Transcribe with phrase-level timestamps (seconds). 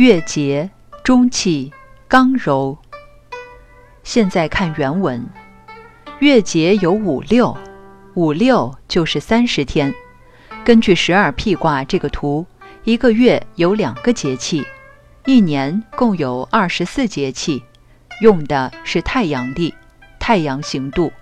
[0.00, 0.70] 月节，
[1.04, 1.70] 中气，
[2.08, 2.78] 刚柔。
[4.02, 5.28] 现在看原文，
[6.20, 7.54] 月节有五六，
[8.14, 9.94] 五六就是三十天。
[10.64, 12.46] 根据十二辟卦这个图，
[12.84, 14.64] 一个月有两个节气，
[15.26, 17.62] 一年共有二十四节气，
[18.22, 19.74] 用的是太阳历，
[20.18, 21.12] 太阳行度。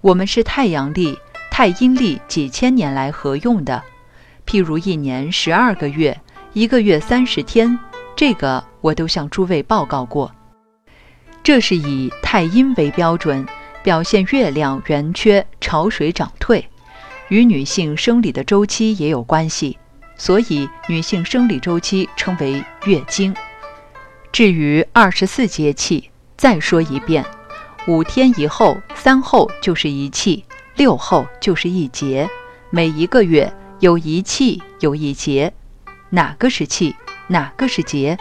[0.00, 1.18] 我们是太阳历、
[1.50, 3.82] 太阴历几千年来合用的。
[4.46, 6.21] 譬如一年十二个月，
[6.54, 7.78] 一个月三十天，
[8.14, 10.30] 这个我都向诸位报告过。
[11.42, 13.46] 这是以太阴为标准，
[13.82, 16.62] 表现月亮圆缺、潮水涨退，
[17.28, 19.78] 与女性生理的周期也有关系，
[20.18, 23.34] 所以女性生理周期称为月经。
[24.30, 27.24] 至于二十四节气，再说一遍：
[27.86, 30.44] 五天以后，三后就是一气，
[30.76, 32.28] 六后就是一节，
[32.68, 33.50] 每一个月。
[33.80, 35.52] 有一气，有一节，
[36.14, 36.94] 哪个是气，
[37.28, 38.18] 哪个是节？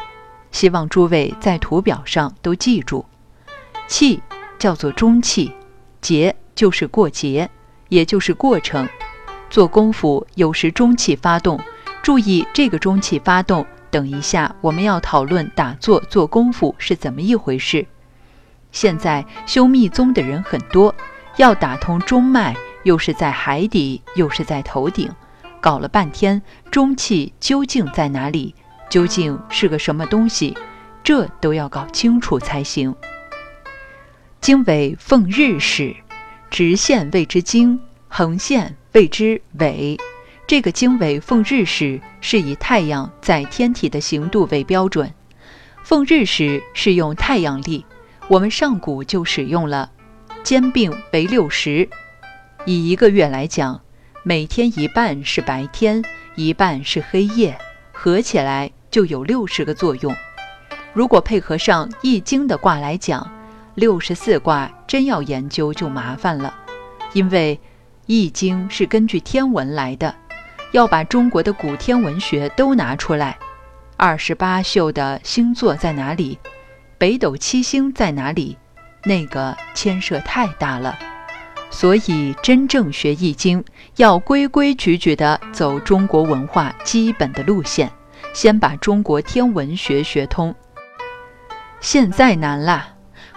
[0.50, 3.06] 希望诸位在图表上都记住。
[3.86, 4.24] 气
[4.58, 5.54] 叫做中气，
[6.00, 7.50] 节就是过节，
[7.90, 8.88] 也就是过程。
[9.50, 11.60] 做功夫有时中气发动，
[12.02, 13.68] 注意这个中气发动。
[13.90, 17.86] 等一下我们要讨论打坐做功夫是怎么一回事。
[18.72, 20.96] 现在修密宗的人很多，
[21.36, 25.12] 要打通中脉，又是在海底，又是在头顶。
[25.62, 28.54] 搞了半天，中气究竟在哪里？
[28.90, 30.58] 究竟是个什么东西？
[31.04, 32.94] 这都要搞清楚才行。
[34.42, 35.96] 经纬奉日始，
[36.50, 39.98] 直线谓之经，横线谓之纬。
[40.48, 45.14] 这个经纬奉日始是以太阳在天体的行度为标准。
[45.84, 47.86] 奉日始是用太阳历，
[48.28, 49.92] 我们上古就使用了。
[50.44, 51.88] 兼并为六十，
[52.66, 53.80] 以一个月来讲。
[54.24, 56.04] 每天一半是白天，
[56.36, 57.58] 一半是黑夜，
[57.92, 60.16] 合起来就有六十个作用。
[60.94, 63.28] 如果配合上《易经》的卦来讲，
[63.74, 66.54] 六十四卦真要研究就麻烦了，
[67.14, 67.60] 因为
[68.06, 70.14] 《易经》是根据天文来的，
[70.72, 73.36] 要把中国的古天文学都拿出来。
[73.98, 76.38] 二十八宿的星座在哪里？
[77.00, 78.56] 北斗七星在哪里？
[79.04, 80.96] 那个牵涉太大了。
[81.72, 83.64] 所以，真正学易经，
[83.96, 87.90] 要规规矩矩地走中国文化基本的路线，
[88.34, 90.54] 先把中国天文学学通。
[91.80, 92.96] 现在难了。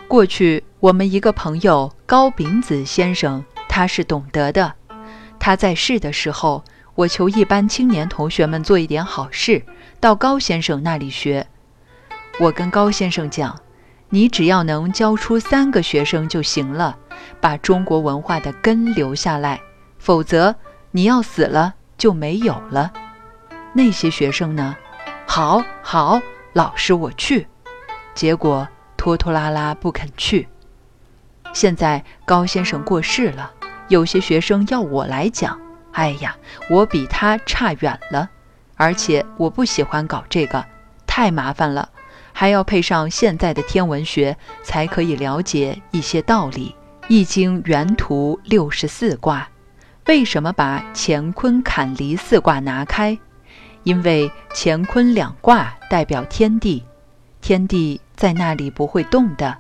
[0.09, 4.75] 过去我们一个朋友高秉子先生，他是懂得的。
[5.39, 6.63] 他在世的时候，
[6.95, 9.63] 我求一般青年同学们做一点好事，
[10.01, 11.47] 到高先生那里学。
[12.41, 13.64] 我跟高先生讲。
[14.11, 16.97] 你只要能教出三个学生就行了，
[17.41, 19.61] 把中国文化的根留下来，
[19.99, 20.55] 否则
[20.93, 22.93] 你要死了就没有了。
[23.73, 24.77] 那些学生呢？
[25.27, 26.21] 好，好，
[26.53, 27.49] 老师我去。
[28.15, 30.47] 结果拖拖拉拉不肯去。
[31.53, 33.51] 现在高先生过世了，
[33.89, 35.61] 有些学生要我来讲，
[35.93, 36.37] 哎呀，
[36.71, 38.31] 我比他差远了，
[38.77, 40.65] 而且我不喜欢搞这个，
[41.07, 41.89] 太麻烦了。
[42.37, 46.75] 还要配上现在的天文学，才可以了解一些道理。
[47.07, 49.49] 《易经》原图六十四卦，
[50.07, 53.17] 为什么把乾坤坎离四卦拿开？
[53.85, 56.85] 因为乾坤两卦代表天地，
[57.41, 59.55] 天地在那里不会动的；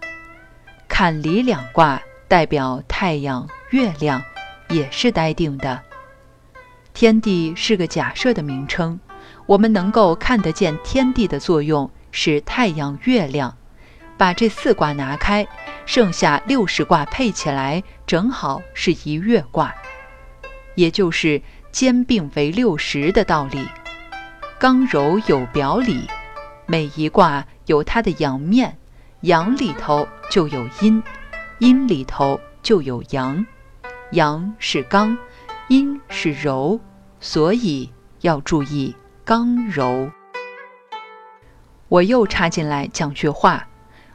[0.89, 4.21] 坎离两卦代表太阳、月亮，
[4.69, 5.81] 也是待定的。
[6.93, 8.99] 天地是个假设的名称，
[9.47, 11.89] 我们能够看得见天地的作用。
[12.17, 13.57] 是太阳、月亮，
[14.17, 15.45] 把这四卦拿开，
[15.85, 19.75] 剩下六十卦配起来，正好是一月卦，
[20.77, 21.43] 也就是
[21.73, 23.67] 兼并为六十的道理。
[24.61, 26.09] 刚柔有表里，
[26.67, 28.79] 每一卦有它的阳面，
[29.23, 31.03] 阳里头就有阴，
[31.59, 33.45] 阴里头就有阳，
[34.13, 35.19] 阳是刚，
[35.67, 36.79] 阴是柔，
[37.19, 38.95] 所以要注意
[39.25, 40.09] 刚柔。
[41.89, 43.67] 我又插进来讲句话。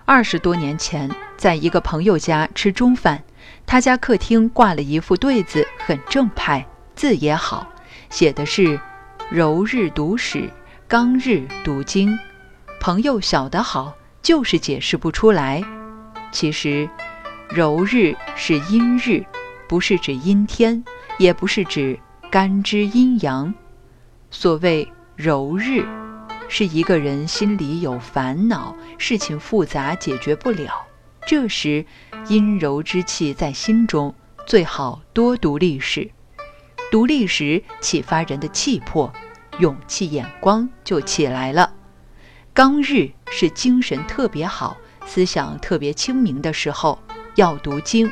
[0.05, 3.23] 二十多年前，在一个朋友家吃中饭，
[3.65, 7.67] 他家客厅挂了一副对子，很正派，字也好，
[8.09, 8.79] 写的是
[9.29, 10.49] “柔日读史，
[10.87, 12.17] 刚日读经”。
[12.81, 15.63] 朋友晓得好，就是解释不出来。
[16.31, 16.89] 其实，
[17.49, 19.23] 柔日是阴日，
[19.67, 20.83] 不是指阴天，
[21.19, 21.99] 也不是指
[22.31, 23.53] 干支阴阳。
[24.31, 25.85] 所谓柔日。
[26.49, 30.87] 是一个人心里有烦恼，事情复杂解决不了，
[31.27, 31.85] 这时
[32.27, 34.13] 阴柔之气在心中，
[34.47, 36.09] 最好多读历史。
[36.91, 39.13] 读历史启发人的气魄、
[39.59, 41.71] 勇气、眼光就起来了。
[42.51, 44.75] 刚日是精神特别好、
[45.05, 46.97] 思想特别清明的时候，
[47.35, 48.11] 要读经，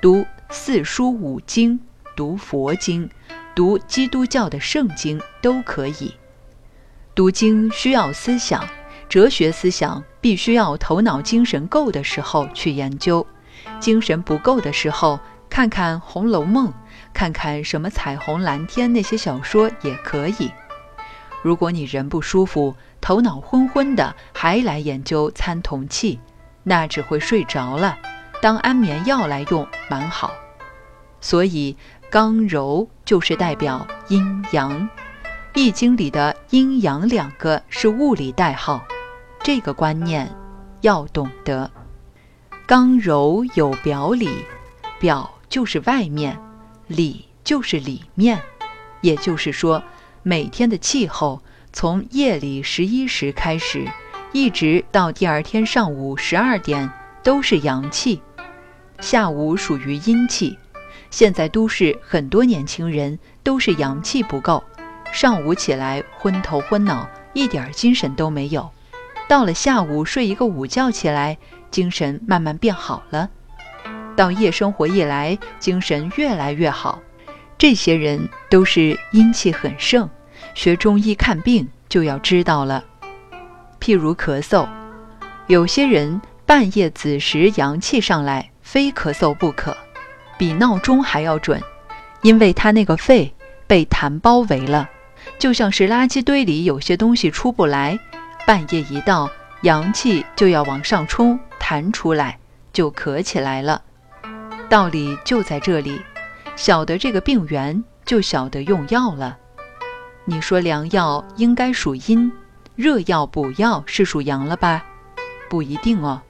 [0.00, 1.78] 读四书五经，
[2.16, 3.10] 读佛经，
[3.54, 6.14] 读基督教的圣经都可以。
[7.14, 8.64] 读经需要思想，
[9.08, 13.26] 哲学思想必须要头脑精神够的时候去研究，
[13.78, 15.18] 精神不够的时候，
[15.48, 16.68] 看看《红楼梦》。
[17.12, 20.52] 看看什么彩虹蓝天那些小说也可以。
[21.42, 26.20] 如果你人不舒服，头脑昏昏的，还来研究参同气，
[26.62, 27.98] 那只会睡着了。
[28.40, 30.32] 当安眠药来用蛮好。
[31.20, 31.76] 所以
[32.10, 34.72] 刚柔就是代表阴阳，
[35.54, 38.84] 《易经》里的阴阳两个是物理代号，
[39.42, 40.30] 这个观念
[40.80, 41.68] 要懂得。
[42.66, 44.30] 刚柔有表里，
[45.00, 46.38] 表就是外面。
[46.86, 48.40] 里就是里面，
[49.00, 49.82] 也就是说，
[50.22, 51.40] 每天的气候
[51.72, 53.88] 从夜里十一时开始，
[54.32, 56.90] 一直到第二天上午十二点
[57.22, 58.20] 都是阳气，
[59.00, 60.58] 下午属于阴气。
[61.10, 64.64] 现在都市很多年轻人都是阳气不够，
[65.12, 68.70] 上午起来昏头昏脑，一点精神都没有，
[69.28, 71.36] 到了下午睡一个午觉起来，
[71.70, 73.28] 精神慢慢变好了。
[74.16, 77.00] 到夜生活一来，精神越来越好。
[77.58, 80.08] 这些人都是阴气很盛，
[80.54, 82.84] 学中医看病就要知道了。
[83.80, 84.68] 譬如咳嗽，
[85.46, 89.76] 有些人半夜子时阳气上来，非咳嗽不可，
[90.38, 91.60] 比闹钟还要准，
[92.22, 93.34] 因为他那个肺
[93.66, 94.88] 被痰包围了，
[95.40, 97.98] 就像是垃圾堆里有些东西出不来，
[98.46, 99.28] 半夜一到，
[99.62, 102.38] 阳气就要往上冲，弹出来
[102.74, 103.80] 就咳起来了。
[104.68, 105.98] 道理就在这里，
[106.56, 109.38] 晓得这个病源，就晓得用药了。
[110.26, 112.30] 你说凉药应该属阴，
[112.76, 114.84] 热药补药是属阳了吧？
[115.48, 116.20] 不一定哦，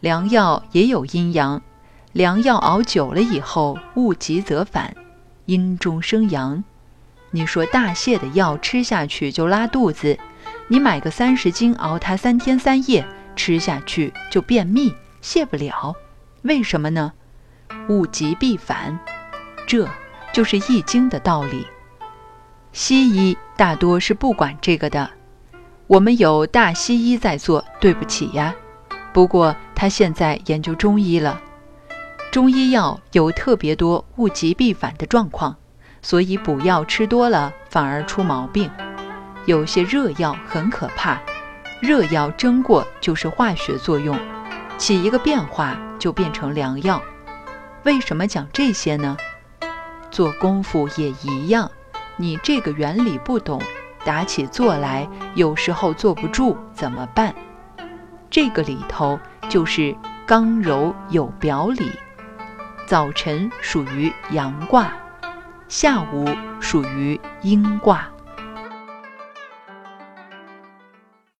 [0.00, 1.62] 凉药也有阴阳。
[2.10, 4.92] 凉药熬久了以后，物极则反，
[5.46, 6.64] 阴中生阳。
[7.32, 10.18] 你说大泻的药吃下去就拉肚子，
[10.68, 13.06] 你买个三十斤熬它三天三夜，
[13.36, 14.92] 吃下去就便秘，
[15.22, 15.94] 泻不了。
[16.42, 17.12] 为什么呢？
[17.88, 18.98] 物极必反，
[19.66, 19.88] 这
[20.32, 21.66] 就是《易经》的道理。
[22.72, 25.10] 西医大多是不管这个的，
[25.86, 28.54] 我们有大西医在做，对不起呀。
[29.12, 31.40] 不过他现在研究中医了，
[32.30, 35.56] 中医药有特别多物极必反的状况，
[36.02, 38.70] 所以补药吃多了反而出毛病。
[39.46, 41.18] 有些热药很可怕，
[41.80, 44.16] 热药蒸过就是化学作用，
[44.76, 47.02] 起一个变化就变成凉药。
[47.84, 49.16] 为什么讲这些呢？
[50.10, 51.70] 做功夫也一样，
[52.16, 53.60] 你这个原理不懂，
[54.04, 57.34] 打起坐来有时候坐不住怎么办？
[58.28, 59.18] 这个里头
[59.48, 59.96] 就是
[60.26, 61.90] 刚柔有表里，
[62.86, 64.92] 早晨属于阳卦，
[65.70, 66.28] 下午
[66.60, 68.10] 属于阴卦。